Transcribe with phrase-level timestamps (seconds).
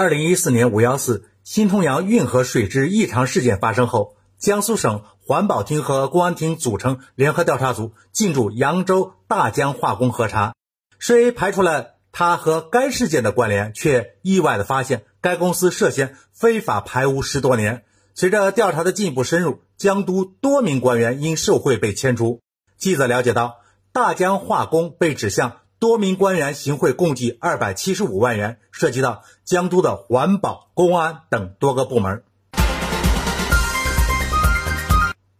[0.00, 10.54] 二零一四年五幺四新通阳运河水质异常事件发生后，江苏省环保厅和公安厅组成联合调查组进驻扬州大江化工核查，
[11.00, 17.82] 虽排除了它和该事件的关联，却意外的发现该公司涉嫌非法排污十多年。
[18.14, 22.40] 随着调查的进一步深入，江都多名官员因受贿被迁出。
[22.76, 23.56] 记者了解到，
[23.92, 25.56] 大江化工被指向。
[25.80, 32.24] 多名官员行贿共计二百七十五万元，涉及到江都的环保、公安等多个部门。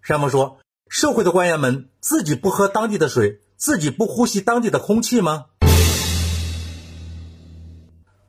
[0.01, 5.46] 山峰说：“受贿的官员们自己不喝当地的水，自己不呼吸当地的空气吗？”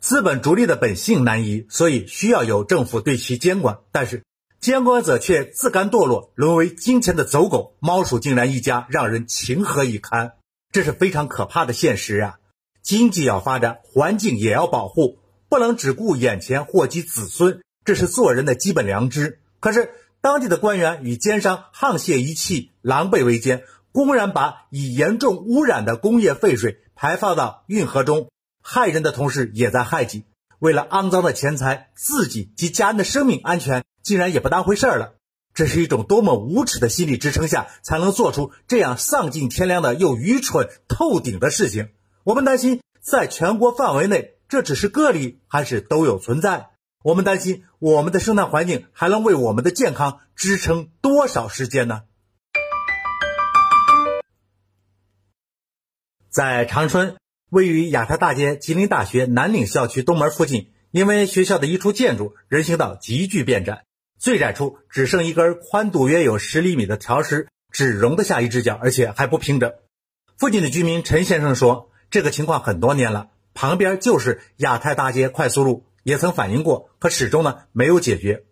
[0.01, 3.77] 资本逐利的本性难移，所以需要有政府对其监管。
[3.91, 4.23] 但是
[4.59, 10.33] 监管者却自甘堕落，沦为金钱的走狗，猫鼠竟然一家，让人情何以堪？
[10.71, 12.39] 这是非常可怕的现实啊！
[12.83, 15.17] 经济要发展，环境也要保护，
[15.49, 19.39] 不能只顾眼前祸及子孙，这是做人的基本良知。
[19.59, 28.29] 可是当地的官员与奸商沆瀣一气，狼狈为奸，公然把已严重污染的工业废水排放到运河中，
[28.61, 30.25] 害人的同时也在害己。
[30.59, 35.15] 为了肮脏的钱财，自己及家人的生命安全竟然也不当回事了。
[35.59, 41.89] 这是一种多么无耻的心理支撑下才能做出这样丧尽天良的又愚蠢透顶的事情？
[42.23, 46.69] 我们担心，在全国范围内，这只是个例还是都有存在？
[47.03, 52.03] 我们担心，我们的生态环境还能为我们的健康支撑多少时间呢？
[56.29, 57.17] 在长春，
[57.49, 63.83] 位于亚太大街吉林大学南岭校区东门附近，因为学校的一处建筑人行道急剧变窄。
[64.19, 69.73] 最窄处只剩一根宽度约有十厘米的条石，只容得下一只脚，而且还不平整。
[70.37, 78.43] 附近的居民陈先生说：“这个情况很多年了，旁边就是亚太大街快速路，也曾反映过，可始终呢没有解决。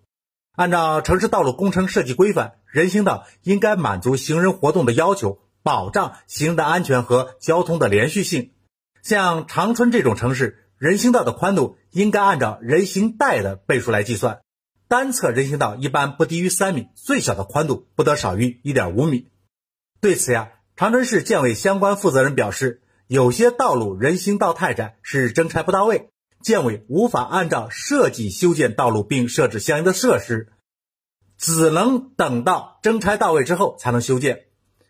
[0.56, 8.54] 按照城市道路工程设计规范，人行道应该满足行人活动的要求，保障行人的安全和交通的连续性。
[9.04, 14.40] 像长春这种城市，人行道的宽度应该按照人行带的倍数来计算。”
[14.90, 19.28] 单侧人行道一般不低于三米，最小的宽度不得少于一点五米。
[20.00, 26.10] 对此呀，长春市建委相关负责人表示，有些道路人行道太窄，是征拆不到位，
[26.42, 30.54] 建委无法按照设计修建道路并设置相应的设施，
[31.38, 34.46] 只能等到征拆到位之后才能修建。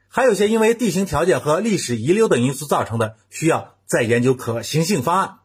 [0.09, 5.39] 还有些因为地形条件和历史遗留等因素造成的，需要再研究可行性方案。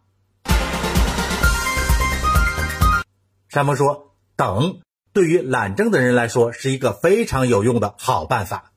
[3.48, 4.11] 山峰说。
[4.42, 4.80] 等，
[5.12, 8.72] 对于懒政的人来说是一个非常有用的好办法。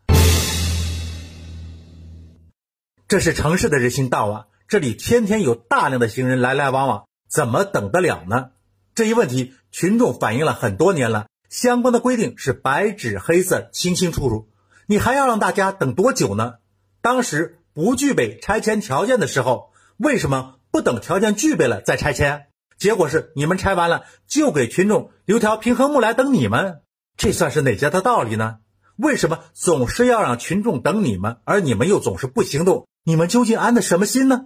[3.08, 8.52] 这是城市的人行道啊，这里天天有大量的行人来来往往，怎么等得了呢？
[8.94, 14.48] 这一问题，群众反映了很多年了，相关的规定是白纸黑字，清清楚楚，
[14.86, 16.58] 你还要让大家等多久呢？
[17.02, 22.46] 当时不具备拆迁条件的时候，为什么不等条件具备了再拆迁？
[22.78, 26.82] 结果是你们拆完了就给群众留条平衡木来等你们，
[27.18, 28.58] 这算是哪家的道理呢？
[28.98, 32.88] 为什么总是要让群众等你们，而你们又总是不行动？
[33.04, 34.46] 你们究竟安的什么心呢？